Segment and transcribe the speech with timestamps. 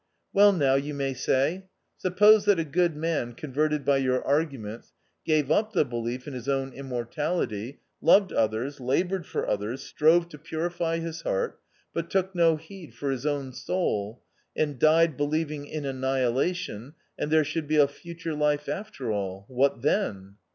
[0.33, 1.65] Well now, you might say,"
[1.99, 4.93] Suppose that a good man, converted by your arguments,
[5.27, 10.39] gave up the belief in his own immortality, loved others, laboured for others, strove to
[10.39, 11.59] purify his heart,
[11.93, 14.23] but took no heed for his own soul,
[14.55, 19.83] and died believing in annihilation and there should be a future life after all— what
[19.83, 20.37] then